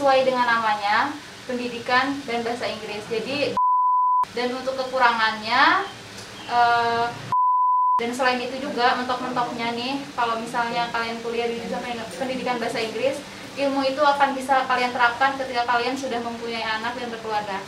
sesuai 0.00 0.24
dengan 0.24 0.48
namanya 0.48 1.12
pendidikan 1.44 2.16
dan 2.24 2.40
bahasa 2.40 2.64
Inggris. 2.72 3.04
Jadi 3.12 3.52
dan 4.32 4.48
untuk 4.56 4.72
kekurangannya 4.72 5.84
eh, 6.48 7.04
dan 8.00 8.10
selain 8.16 8.40
itu 8.40 8.64
juga 8.64 8.96
mentok-mentoknya 8.96 9.76
nih 9.76 10.00
kalau 10.16 10.40
misalnya 10.40 10.88
kalian 10.88 11.20
kuliah 11.20 11.52
di 11.52 11.60
jurusan 11.60 11.84
pendidikan 12.16 12.56
bahasa 12.56 12.80
Inggris 12.80 13.20
ilmu 13.60 13.84
itu 13.84 14.00
akan 14.00 14.32
bisa 14.32 14.64
kalian 14.64 14.88
terapkan 14.88 15.36
ketika 15.36 15.68
kalian 15.68 15.92
sudah 15.92 16.16
mempunyai 16.24 16.64
anak 16.64 16.96
dan 16.96 17.12
berkeluarga. 17.12 17.60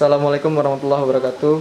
Assalamualaikum 0.00 0.56
warahmatullahi 0.56 1.04
wabarakatuh. 1.04 1.54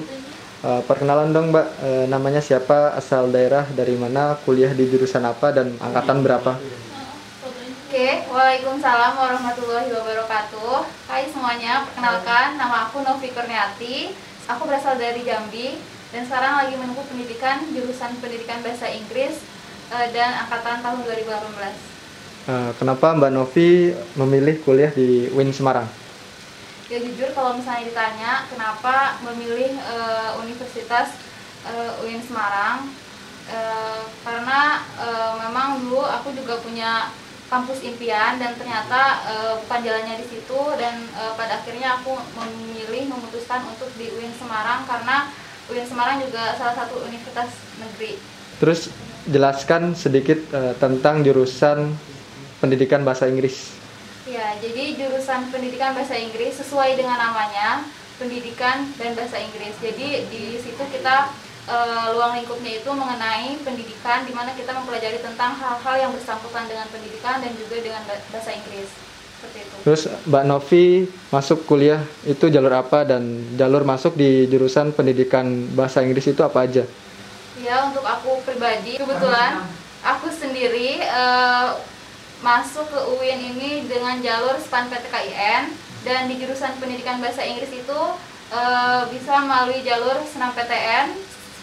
Uh, 0.63 0.79
perkenalan 0.87 1.35
dong 1.35 1.51
Mbak, 1.51 1.67
uh, 1.83 2.05
namanya 2.07 2.39
siapa, 2.39 2.95
asal 2.95 3.27
daerah, 3.35 3.67
dari 3.75 3.99
mana, 3.99 4.39
kuliah 4.47 4.71
di 4.71 4.87
jurusan 4.87 5.27
apa, 5.27 5.51
dan 5.51 5.75
angkatan 5.75 6.23
berapa? 6.23 6.55
Oke, 6.55 8.23
Waalaikumsalam 8.31 9.19
warahmatullahi 9.19 9.91
wabarakatuh 9.91 10.87
Hai 11.11 11.27
semuanya, 11.27 11.83
perkenalkan 11.83 12.55
nama 12.55 12.87
aku 12.87 13.03
Novi 13.03 13.27
Kurniati 13.35 14.15
Aku 14.47 14.63
berasal 14.63 14.95
dari 14.95 15.19
Jambi 15.27 15.75
Dan 16.15 16.23
sekarang 16.23 16.63
lagi 16.63 16.79
menempuh 16.79 17.03
pendidikan 17.11 17.59
jurusan 17.75 18.23
pendidikan 18.23 18.63
bahasa 18.63 18.87
Inggris 18.87 19.43
uh, 19.91 20.07
Dan 20.15 20.47
angkatan 20.47 20.79
tahun 20.79 21.03
2018 21.11 21.27
uh, 21.27 22.71
Kenapa 22.79 23.19
Mbak 23.19 23.31
Novi 23.35 23.91
memilih 24.15 24.63
kuliah 24.63 24.95
di 24.95 25.27
UIN 25.27 25.51
Semarang? 25.51 25.98
Ya 26.89 26.97
jujur 26.97 27.29
kalau 27.37 27.53
misalnya 27.53 27.85
ditanya 27.85 28.31
kenapa 28.49 29.21
memilih 29.21 29.77
uh, 29.77 30.41
Universitas 30.41 31.13
uh, 31.69 32.01
UIN 32.01 32.17
Semarang 32.25 32.89
uh, 33.53 34.01
karena 34.25 34.81
uh, 34.97 35.37
memang 35.37 35.85
dulu 35.85 36.01
aku 36.01 36.33
juga 36.33 36.57
punya 36.65 37.13
kampus 37.49 37.81
impian 37.85 38.41
dan 38.41 38.57
ternyata 38.57 39.25
uh, 39.25 39.53
bukan 39.65 39.81
jalannya 39.85 40.21
di 40.21 40.25
situ 40.33 40.61
dan 40.77 41.01
uh, 41.17 41.33
pada 41.37 41.61
akhirnya 41.61 42.01
aku 42.01 42.13
memilih 42.37 43.09
memutuskan 43.09 43.65
untuk 43.69 43.89
di 43.93 44.09
UIN 44.09 44.33
Semarang 44.37 44.85
karena 44.89 45.29
UIN 45.69 45.85
Semarang 45.85 46.21
juga 46.25 46.57
salah 46.57 46.73
satu 46.73 47.05
universitas 47.05 47.53
negeri. 47.77 48.17
Terus 48.57 48.89
jelaskan 49.29 49.93
sedikit 49.93 50.41
uh, 50.53 50.73
tentang 50.77 51.21
jurusan 51.21 51.93
pendidikan 52.61 53.05
bahasa 53.05 53.29
Inggris. 53.29 53.78
Ya, 54.29 54.53
jadi 54.61 54.93
jurusan 54.93 55.49
pendidikan 55.49 55.97
bahasa 55.97 56.13
Inggris 56.13 56.53
sesuai 56.61 56.93
dengan 56.93 57.17
namanya, 57.17 57.81
pendidikan 58.21 58.85
dan 59.01 59.17
bahasa 59.17 59.41
Inggris. 59.41 59.73
Jadi 59.81 60.29
di 60.29 60.53
situ 60.61 60.77
kita 60.85 61.33
e, 61.65 61.77
luang 62.13 62.37
lingkupnya 62.37 62.77
itu 62.77 62.93
mengenai 62.93 63.57
pendidikan 63.65 64.29
di 64.29 64.33
mana 64.37 64.53
kita 64.53 64.69
mempelajari 64.77 65.17
tentang 65.17 65.57
hal-hal 65.57 65.95
yang 65.97 66.11
bersangkutan 66.13 66.69
dengan 66.69 66.85
pendidikan 66.93 67.41
dan 67.41 67.57
juga 67.57 67.81
dengan 67.81 68.05
bahasa 68.05 68.53
Inggris. 68.53 68.93
Seperti 69.41 69.57
itu. 69.65 69.75
Terus 69.81 70.01
Mbak 70.29 70.45
Novi 70.45 70.85
masuk 71.33 71.65
kuliah 71.65 72.05
itu 72.21 72.53
jalur 72.53 72.77
apa 72.77 73.09
dan 73.09 73.25
jalur 73.57 73.81
masuk 73.81 74.13
di 74.13 74.45
jurusan 74.45 74.93
pendidikan 74.93 75.73
bahasa 75.73 76.05
Inggris 76.05 76.29
itu 76.29 76.45
apa 76.45 76.69
aja? 76.69 76.85
Ya, 77.57 77.75
untuk 77.89 78.05
aku 78.05 78.45
pribadi 78.45 79.01
kebetulan 79.01 79.65
aku 80.05 80.29
sendiri 80.29 81.01
e, 81.01 81.23
masuk 82.39 82.87
ke 82.87 82.99
UIN 83.19 83.39
ini 83.55 83.71
dengan 83.87 84.15
jalur 84.23 84.55
SPAN 84.63 84.87
PTKIN 84.87 85.75
dan 86.07 86.31
di 86.31 86.39
jurusan 86.39 86.71
pendidikan 86.79 87.19
bahasa 87.19 87.43
Inggris 87.43 87.71
itu 87.75 88.01
e, 88.51 88.61
bisa 89.11 89.43
melalui 89.43 89.83
jalur 89.83 90.23
senam 90.23 90.55
PTN, 90.55 91.11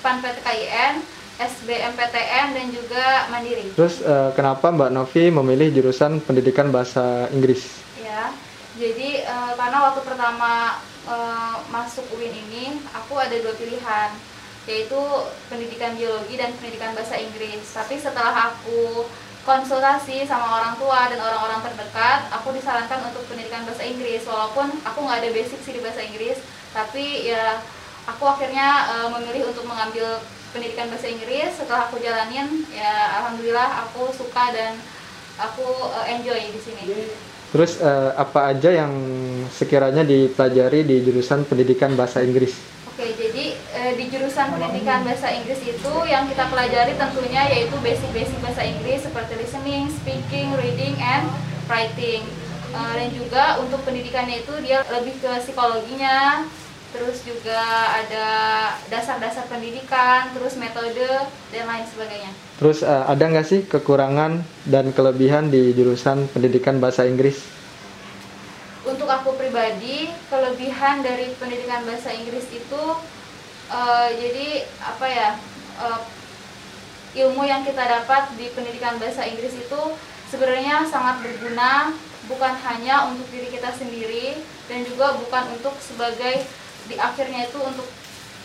SPAN 0.01 0.21
PTKIN, 0.21 1.01
SBMPTN 1.37 2.47
dan 2.53 2.67
juga 2.73 3.29
Mandiri. 3.33 3.73
Terus 3.73 4.05
e, 4.05 4.37
kenapa 4.37 4.69
Mbak 4.69 4.93
Novi 4.93 5.25
memilih 5.33 5.73
jurusan 5.73 6.21
pendidikan 6.21 6.69
bahasa 6.69 7.33
Inggris? 7.33 7.81
Ya, 7.97 8.29
jadi 8.77 9.25
e, 9.25 9.37
karena 9.57 9.79
waktu 9.81 10.05
pertama 10.05 10.77
e, 11.09 11.17
masuk 11.73 12.05
UIN 12.21 12.37
ini 12.37 12.85
aku 12.93 13.17
ada 13.17 13.33
dua 13.41 13.57
pilihan 13.57 14.13
yaitu 14.67 14.99
pendidikan 15.47 15.95
biologi 15.95 16.35
dan 16.37 16.53
pendidikan 16.59 16.93
bahasa 16.93 17.17
Inggris. 17.17 17.65
Tapi 17.71 17.97
setelah 18.03 18.53
aku 18.53 19.07
konsultasi 19.47 20.27
sama 20.27 20.59
orang 20.59 20.75
tua 20.75 21.07
dan 21.07 21.23
orang-orang 21.23 21.63
terdekat, 21.63 22.27
aku 22.35 22.51
disarankan 22.51 23.07
untuk 23.15 23.23
pendidikan 23.31 23.63
bahasa 23.63 23.87
Inggris. 23.87 24.27
Walaupun 24.27 24.83
aku 24.83 24.99
nggak 25.07 25.23
ada 25.23 25.31
basic 25.31 25.63
sih 25.63 25.79
di 25.79 25.81
bahasa 25.81 26.03
Inggris, 26.03 26.43
tapi 26.75 27.31
ya 27.31 27.63
aku 28.11 28.27
akhirnya 28.27 28.91
uh, 28.91 29.09
memilih 29.15 29.55
untuk 29.55 29.63
mengambil 29.71 30.19
pendidikan 30.51 30.91
bahasa 30.91 31.07
Inggris. 31.07 31.55
Setelah 31.55 31.87
aku 31.87 32.03
jalanin, 32.03 32.67
ya 32.75 33.23
alhamdulillah 33.23 33.87
aku 33.87 34.11
suka 34.11 34.51
dan 34.51 34.75
aku 35.39 35.65
uh, 35.95 36.05
enjoy 36.11 36.51
di 36.51 36.61
sini. 36.61 37.07
Terus 37.55 37.79
uh, 37.79 38.19
apa 38.19 38.51
aja 38.51 38.75
yang 38.75 38.93
sekiranya 39.55 40.03
dipelajari 40.03 40.83
di 40.83 41.07
jurusan 41.07 41.47
pendidikan 41.47 41.95
bahasa 41.95 42.19
Inggris? 42.21 42.76
Di 44.07 44.15
jurusan 44.23 44.55
pendidikan 44.55 45.03
bahasa 45.03 45.35
Inggris 45.35 45.59
itu 45.67 45.93
yang 46.07 46.31
kita 46.31 46.47
pelajari 46.47 46.95
tentunya 46.95 47.43
yaitu 47.51 47.75
basic-basic 47.83 48.39
bahasa 48.39 48.63
Inggris 48.63 49.03
seperti 49.03 49.35
listening, 49.35 49.91
speaking, 49.91 50.55
reading, 50.55 50.95
and 51.03 51.27
writing. 51.67 52.23
E, 52.71 52.79
dan 52.79 53.11
juga 53.11 53.59
untuk 53.59 53.83
pendidikannya 53.83 54.47
itu 54.47 54.55
dia 54.63 54.87
lebih 54.95 55.11
ke 55.19 55.43
psikologinya, 55.43 56.47
terus 56.95 57.27
juga 57.27 57.59
ada 57.99 58.27
dasar-dasar 58.87 59.51
pendidikan, 59.51 60.31
terus 60.39 60.55
metode 60.55 61.27
dan 61.51 61.67
lain 61.67 61.83
sebagainya. 61.91 62.31
Terus 62.63 62.87
e, 62.87 62.95
ada 63.11 63.25
nggak 63.27 63.47
sih 63.51 63.67
kekurangan 63.67 64.39
dan 64.71 64.95
kelebihan 64.95 65.51
di 65.51 65.75
jurusan 65.75 66.31
pendidikan 66.31 66.79
bahasa 66.79 67.11
Inggris? 67.11 67.59
untuk 68.87 69.11
aku 69.11 69.35
pribadi 69.35 70.07
kelebihan 70.31 71.03
dari 71.03 71.35
pendidikan 71.43 71.83
bahasa 71.83 72.15
Inggris 72.15 72.47
itu 72.55 72.83
uh, 73.71 74.09
jadi 74.13 74.67
apa 74.83 75.07
ya 75.07 75.29
uh, 75.81 76.01
ilmu 77.17 77.43
yang 77.49 77.65
kita 77.65 77.81
dapat 77.81 78.29
di 78.37 78.53
pendidikan 78.53 79.01
bahasa 79.01 79.25
Inggris 79.25 79.57
itu 79.57 79.81
sebenarnya 80.29 80.85
sangat 80.85 81.25
berguna 81.25 81.97
bukan 82.27 82.55
hanya 82.67 83.09
untuk 83.09 83.27
diri 83.31 83.49
kita 83.49 83.71
sendiri 83.73 84.37
dan 84.67 84.83
juga 84.83 85.15
bukan 85.17 85.57
untuk 85.57 85.79
sebagai 85.79 86.45
di 86.87 86.95
akhirnya 86.99 87.47
itu 87.47 87.59
untuk 87.63 87.87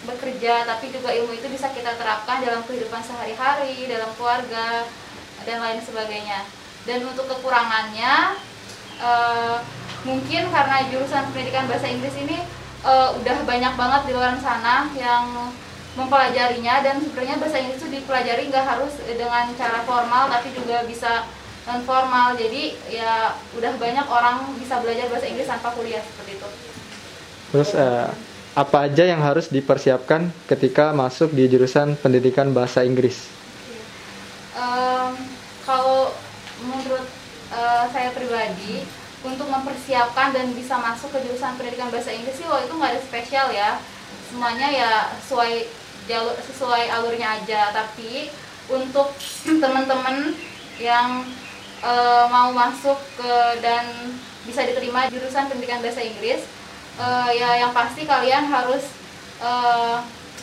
bekerja 0.01 0.65
tapi 0.65 0.89
juga 0.89 1.13
ilmu 1.13 1.33
itu 1.37 1.45
bisa 1.49 1.69
kita 1.69 1.93
terapkan 1.93 2.41
dalam 2.41 2.65
kehidupan 2.65 3.01
sehari-hari 3.05 3.85
dalam 3.85 4.09
keluarga 4.17 4.85
dan 5.45 5.57
lain 5.61 5.81
sebagainya. 5.81 6.45
Dan 6.85 7.05
untuk 7.05 7.29
kekurangannya 7.29 8.37
uh, 9.01 9.61
mungkin 10.05 10.49
karena 10.49 10.89
jurusan 10.89 11.29
pendidikan 11.29 11.69
bahasa 11.69 11.85
Inggris 11.85 12.17
ini 12.17 12.41
uh, 12.85 13.09
udah 13.17 13.37
banyak 13.45 13.73
banget 13.77 14.01
di 14.09 14.11
luar 14.13 14.35
sana 14.41 14.89
yang 14.97 15.53
mempelajarinya 15.95 16.79
dan 16.81 17.03
sebenarnya 17.03 17.35
bahasa 17.35 17.59
Inggris 17.59 17.83
itu 17.83 17.89
dipelajari 17.91 18.47
nggak 18.47 18.63
harus 18.63 18.95
dengan 19.03 19.51
cara 19.59 19.83
formal 19.83 20.31
tapi 20.31 20.55
juga 20.55 20.87
bisa 20.87 21.27
non 21.67 21.83
formal 21.85 22.33
jadi 22.39 22.73
ya 22.89 23.37
udah 23.53 23.73
banyak 23.77 24.07
orang 24.07 24.49
bisa 24.57 24.81
belajar 24.81 25.11
bahasa 25.11 25.27
Inggris 25.27 25.51
tanpa 25.51 25.69
kuliah 25.75 26.01
seperti 26.01 26.39
itu. 26.39 26.49
Terus 27.51 27.69
uh, 27.75 28.07
apa 28.55 28.87
aja 28.87 29.03
yang 29.03 29.19
harus 29.19 29.51
dipersiapkan 29.51 30.31
ketika 30.47 30.95
masuk 30.95 31.35
di 31.35 31.45
jurusan 31.51 31.99
pendidikan 31.99 32.55
bahasa 32.55 32.87
Inggris? 32.87 33.27
Um, 34.55 35.15
kalau 35.67 36.15
menurut 36.63 37.05
uh, 37.51 37.85
saya 37.91 38.15
pribadi 38.15 38.87
untuk 39.21 39.45
mempersiapkan 39.45 40.33
dan 40.33 40.49
bisa 40.57 40.81
masuk 40.81 41.13
ke 41.13 41.21
jurusan 41.29 41.53
pendidikan 41.53 41.93
bahasa 41.93 42.09
Inggris 42.09 42.41
sih 42.41 42.47
waktu 42.49 42.65
itu 42.65 42.73
nggak 42.73 42.91
ada 42.97 43.01
spesial 43.01 43.47
ya. 43.53 43.77
Semuanya 44.33 44.67
ya 44.73 44.91
sesuai 45.21 45.69
jalur 46.09 46.35
sesuai 46.41 46.89
alurnya 46.89 47.41
aja. 47.41 47.69
Tapi 47.69 48.33
untuk 48.73 49.13
teman-teman 49.61 50.33
yang 50.81 51.21
e, 51.85 51.93
mau 52.33 52.49
masuk 52.49 52.97
ke 53.13 53.33
dan 53.61 53.85
bisa 54.41 54.65
diterima 54.65 55.05
jurusan 55.13 55.45
pendidikan 55.45 55.85
bahasa 55.85 56.01
Inggris 56.01 56.41
e, 56.97 57.07
ya 57.37 57.61
yang 57.61 57.71
pasti 57.77 58.09
kalian 58.09 58.49
harus 58.49 58.89
e, 59.37 59.51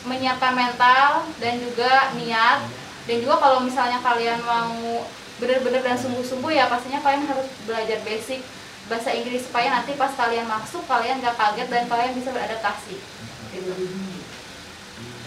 menyiapkan 0.07 0.55
mental 0.55 1.27
dan 1.43 1.59
juga 1.59 2.15
niat. 2.15 2.63
Dan 3.11 3.25
juga 3.25 3.41
kalau 3.43 3.59
misalnya 3.65 3.99
kalian 4.05 4.39
mau 4.47 5.03
benar-benar 5.43 5.83
dan 5.83 5.99
sungguh-sungguh 5.99 6.51
ya 6.55 6.71
pastinya 6.71 7.03
kalian 7.03 7.27
harus 7.27 7.49
belajar 7.67 7.99
basic 8.07 8.45
bahasa 8.89 9.13
Inggris 9.13 9.45
supaya 9.45 9.69
nanti 9.71 9.95
pas 9.95 10.11
kalian 10.17 10.49
masuk 10.49 10.83
kalian 10.89 11.21
gak 11.21 11.37
kaget 11.37 11.69
dan 11.69 11.85
kalian 11.87 12.13
bisa 12.17 12.33
beradaptasi. 12.33 12.97
Gitu. 13.53 13.73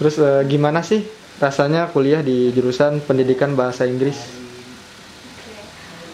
Terus 0.01 0.15
uh, 0.17 0.41
gimana 0.49 0.81
sih 0.81 1.05
rasanya 1.37 1.89
kuliah 1.89 2.21
di 2.21 2.53
jurusan 2.53 3.01
pendidikan 3.05 3.57
bahasa 3.57 3.85
Inggris? 3.85 4.17
Okay. 5.41 5.61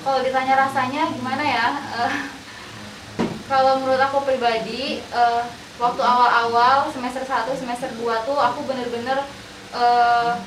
kalau 0.07 0.23
ditanya 0.23 0.55
rasanya 0.55 1.03
gimana 1.11 1.43
ya 1.43 1.67
uh, 1.99 2.13
kalau 3.51 3.83
menurut 3.83 3.99
aku 3.99 4.23
pribadi 4.23 5.03
uh, 5.11 5.43
waktu 5.77 5.99
awal-awal 5.99 6.87
semester 6.95 7.27
1 7.27 7.47
semester 7.59 7.91
2 7.95 8.27
tuh 8.27 8.39
aku 8.39 8.63
bener-bener 8.65 9.19
uh, 9.75 10.39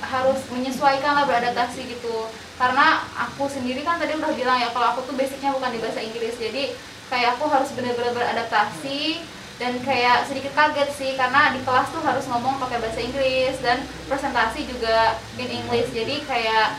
harus 0.00 0.40
menyesuaikan 0.52 1.12
lah 1.16 1.24
beradaptasi 1.24 1.88
gitu. 1.88 2.28
Karena 2.56 3.04
aku 3.16 3.48
sendiri 3.48 3.84
kan 3.84 4.00
tadi 4.00 4.16
udah 4.16 4.32
bilang 4.32 4.56
ya 4.60 4.72
kalau 4.72 4.96
aku 4.96 5.04
tuh 5.08 5.14
basicnya 5.16 5.52
bukan 5.52 5.72
di 5.72 5.80
bahasa 5.80 6.00
Inggris. 6.00 6.36
Jadi 6.36 6.72
kayak 7.12 7.38
aku 7.38 7.46
harus 7.48 7.70
bener-bener 7.72 8.12
beradaptasi 8.12 9.22
dan 9.56 9.80
kayak 9.80 10.28
sedikit 10.28 10.52
kaget 10.52 10.90
sih 10.92 11.12
karena 11.16 11.56
di 11.56 11.64
kelas 11.64 11.88
tuh 11.88 12.04
harus 12.04 12.28
ngomong 12.28 12.60
pakai 12.60 12.76
bahasa 12.76 13.00
Inggris 13.00 13.56
dan 13.64 13.84
presentasi 14.08 14.68
juga 14.68 15.16
in 15.40 15.48
English. 15.48 15.92
Jadi 15.96 16.24
kayak 16.28 16.76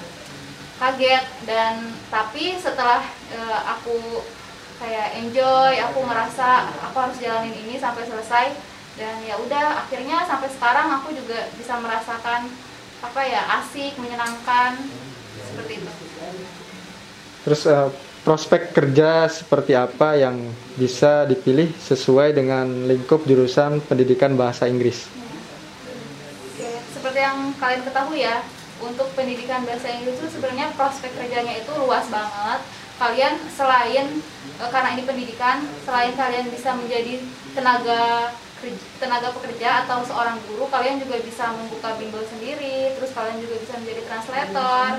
kaget 0.77 1.25
dan 1.49 1.89
tapi 2.13 2.53
setelah 2.61 3.01
uh, 3.33 3.59
aku 3.77 4.21
kayak 4.77 5.17
enjoy 5.17 5.73
aku 5.81 6.05
ngerasa 6.05 6.69
aku 6.85 6.97
harus 7.01 7.17
jalanin 7.17 7.53
ini 7.65 7.81
sampai 7.81 8.05
selesai 8.05 8.53
dan 8.93 9.17
ya 9.25 9.37
udah 9.41 9.85
akhirnya 9.85 10.21
sampai 10.25 10.49
sekarang 10.53 11.01
aku 11.01 11.17
juga 11.17 11.49
bisa 11.57 11.81
merasakan 11.81 12.49
apa 13.01 13.21
ya 13.25 13.41
asik 13.61 13.93
menyenangkan 14.01 14.77
seperti 15.37 15.73
itu. 15.81 15.91
Terus 17.45 17.61
uh, 17.69 17.89
prospek 18.27 18.75
kerja 18.75 19.31
seperti 19.31 19.71
apa 19.71 20.19
yang 20.19 20.51
bisa 20.75 21.23
dipilih 21.23 21.71
sesuai 21.79 22.35
dengan 22.35 22.67
lingkup 22.89 23.23
jurusan 23.23 23.79
pendidikan 23.87 24.35
bahasa 24.35 24.67
Inggris? 24.67 25.07
Oke, 26.51 26.67
seperti 26.91 27.19
yang 27.23 27.55
kalian 27.55 27.87
ketahui 27.87 28.27
ya 28.27 28.43
untuk 28.83 29.07
pendidikan 29.15 29.63
bahasa 29.63 29.87
Inggris 29.95 30.19
itu 30.19 30.27
sebenarnya 30.27 30.75
prospek 30.75 31.15
kerjanya 31.15 31.55
itu 31.55 31.71
luas 31.79 32.03
banget. 32.11 32.59
Kalian 32.97 33.37
selain 33.53 34.19
e, 34.57 34.63
karena 34.73 34.89
ini 34.97 35.03
pendidikan 35.05 35.61
selain 35.85 36.17
kalian 36.17 36.49
bisa 36.49 36.73
menjadi 36.73 37.21
tenaga 37.53 38.33
tenaga 38.97 39.29
pekerja 39.37 39.85
atau 39.85 40.01
seorang 40.01 40.41
guru 40.49 40.65
kalian 40.67 40.97
juga 40.97 41.21
bisa 41.21 41.53
membuka 41.53 41.93
bimbel 41.95 42.25
sendiri 42.25 42.97
terus 42.97 43.13
kalian 43.13 43.37
juga 43.37 43.55
bisa 43.61 43.73
menjadi 43.77 44.01
translator 44.09 44.89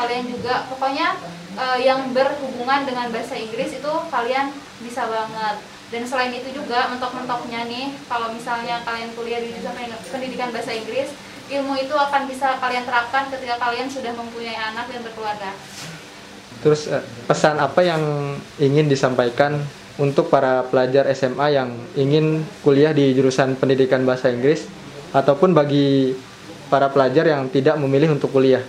kalian 0.00 0.24
juga 0.32 0.64
pokoknya 0.70 1.18
e, 1.56 1.64
yang 1.84 2.14
berhubungan 2.16 2.88
dengan 2.88 3.12
bahasa 3.12 3.36
Inggris 3.36 3.76
itu 3.76 3.92
kalian 4.08 4.54
bisa 4.80 5.04
banget. 5.04 5.56
Dan 5.90 6.06
selain 6.06 6.30
itu 6.30 6.54
juga 6.54 6.86
mentok-mentoknya 6.86 7.66
nih 7.66 7.90
kalau 8.06 8.30
misalnya 8.30 8.78
kalian 8.86 9.10
kuliah 9.18 9.42
di 9.42 9.50
jurusan 9.50 9.74
pendidikan 10.14 10.54
bahasa 10.54 10.70
Inggris 10.70 11.10
ilmu 11.50 11.74
itu 11.74 11.90
akan 11.90 12.30
bisa 12.30 12.62
kalian 12.62 12.86
terapkan 12.86 13.26
ketika 13.26 13.58
kalian 13.58 13.90
sudah 13.90 14.14
mempunyai 14.14 14.54
anak 14.54 14.86
dan 14.86 15.02
berkeluarga. 15.02 15.50
Terus 16.62 16.86
eh, 16.86 17.02
pesan 17.26 17.58
apa 17.58 17.82
yang 17.82 18.02
ingin 18.62 18.86
disampaikan 18.86 19.58
untuk 20.00 20.32
para 20.32 20.64
pelajar 20.64 21.04
SMA 21.12 21.52
yang 21.52 21.76
ingin 21.92 22.40
kuliah 22.64 22.96
di 22.96 23.12
jurusan 23.12 23.52
pendidikan 23.60 24.08
bahasa 24.08 24.32
Inggris 24.32 24.64
ataupun 25.12 25.52
bagi 25.52 26.16
para 26.72 26.88
pelajar 26.88 27.28
yang 27.28 27.52
tidak 27.52 27.76
memilih 27.76 28.16
untuk 28.16 28.32
kuliah? 28.32 28.64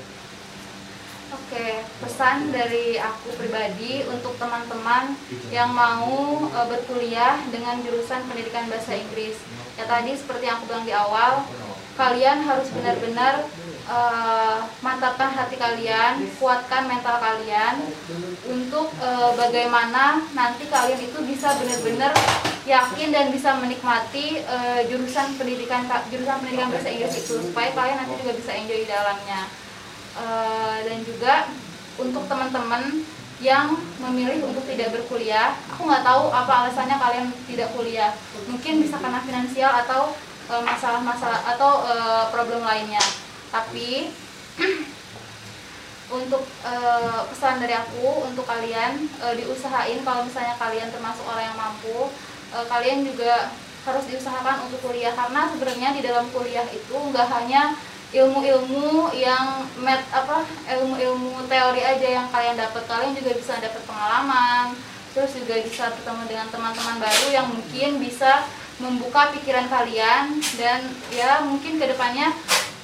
Oke, 1.31 1.87
pesan 2.03 2.51
dari 2.51 2.99
aku 2.99 3.31
pribadi 3.39 4.03
untuk 4.11 4.35
teman-teman 4.35 5.15
yang 5.55 5.71
mau 5.71 6.43
e, 6.51 6.59
berkuliah 6.67 7.39
dengan 7.47 7.79
jurusan 7.79 8.27
pendidikan 8.27 8.67
bahasa 8.67 8.99
Inggris. 8.99 9.39
Ya 9.79 9.87
tadi 9.87 10.11
seperti 10.19 10.51
yang 10.51 10.59
aku 10.59 10.67
bilang 10.67 10.83
di 10.83 10.91
awal, 10.91 11.47
kalian 11.95 12.43
harus 12.43 12.67
benar-benar 12.75 13.47
uh, 13.91 14.57
mantapkan 14.79 15.35
hati 15.35 15.59
kalian, 15.59 16.23
kuatkan 16.39 16.87
mental 16.87 17.19
kalian 17.19 17.83
untuk 18.47 18.87
uh, 19.03 19.35
bagaimana 19.35 20.23
nanti 20.31 20.71
kalian 20.71 21.01
itu 21.03 21.19
bisa 21.27 21.53
benar-benar 21.59 22.15
yakin 22.63 23.09
dan 23.11 23.29
bisa 23.35 23.59
menikmati 23.59 24.41
uh, 24.47 24.81
jurusan 24.87 25.35
pendidikan 25.35 25.83
jurusan 26.07 26.39
pendidikan 26.39 26.71
bahasa 26.71 26.89
Inggris 26.89 27.19
itu 27.19 27.35
supaya 27.43 27.75
kalian 27.75 27.97
nanti 27.99 28.13
juga 28.23 28.33
bisa 28.39 28.51
enjoy 28.55 28.79
di 28.81 28.87
dalamnya. 28.87 29.41
Uh, 30.11 30.75
dan 30.83 30.99
juga 31.07 31.47
untuk 31.95 32.27
teman-teman 32.27 33.03
yang 33.41 33.73
memilih 33.97 34.43
untuk 34.45 34.61
tidak 34.69 34.93
berkuliah, 34.93 35.57
aku 35.71 35.87
nggak 35.87 36.05
tahu 36.05 36.29
apa 36.29 36.53
alasannya 36.67 36.97
kalian 36.99 37.27
tidak 37.49 37.73
kuliah. 37.73 38.13
Mungkin 38.45 38.85
bisa 38.85 39.01
karena 39.01 39.17
finansial 39.23 39.71
atau 39.87 40.13
masalah-masalah 40.51 41.47
atau 41.55 41.87
uh, 41.87 42.27
problem 42.27 42.59
lainnya 42.59 42.99
tapi 43.51 44.09
untuk 46.17 46.43
uh, 46.63 47.23
pesan 47.31 47.63
dari 47.63 47.75
aku 47.75 48.27
untuk 48.27 48.43
kalian 48.43 49.07
uh, 49.23 49.35
diusahain 49.35 50.03
kalau 50.03 50.27
misalnya 50.27 50.55
kalian 50.59 50.91
termasuk 50.91 51.23
orang 51.27 51.51
yang 51.51 51.59
mampu 51.59 52.11
uh, 52.51 52.65
kalian 52.67 53.07
juga 53.07 53.51
harus 53.81 54.05
diusahakan 54.07 54.67
untuk 54.67 54.79
kuliah. 54.83 55.13
Karena 55.15 55.49
sebenarnya 55.49 55.89
di 55.95 56.01
dalam 56.03 56.27
kuliah 56.29 56.67
itu 56.69 56.95
nggak 56.95 57.27
hanya 57.31 57.75
ilmu-ilmu 58.11 59.15
yang 59.15 59.63
met 59.79 60.03
apa 60.11 60.43
ilmu-ilmu 60.67 61.47
teori 61.47 61.79
aja 61.79 62.07
yang 62.19 62.27
kalian 62.27 62.59
dapat 62.59 62.83
kalian 62.83 63.15
juga 63.15 63.31
bisa 63.39 63.55
dapat 63.55 63.79
pengalaman 63.87 64.75
terus 65.15 65.31
juga 65.31 65.55
bisa 65.63 65.87
bertemu 65.95 66.23
dengan 66.27 66.47
teman-teman 66.51 66.99
baru 66.99 67.27
yang 67.31 67.47
mungkin 67.47 68.03
bisa 68.03 68.43
membuka 68.83 69.31
pikiran 69.31 69.67
kalian 69.71 70.43
dan 70.59 70.91
ya 71.15 71.39
mungkin 71.47 71.79
ke 71.79 71.87
depannya 71.87 72.35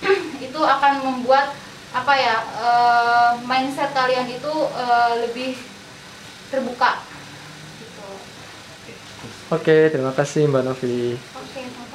itu 0.47 0.59
akan 0.59 0.93
membuat 1.03 1.53
apa 1.95 2.13
ya 2.13 2.37
uh, 2.59 3.31
mindset 3.47 3.95
kalian 3.95 4.27
itu 4.29 4.53
uh, 4.75 5.13
lebih 5.23 5.55
terbuka. 6.51 7.01
Gitu. 7.81 8.07
Oke, 9.49 9.77
terima 9.89 10.13
kasih 10.13 10.45
Mbak 10.51 10.63
Novi. 10.67 11.15
Oke. 11.15 11.86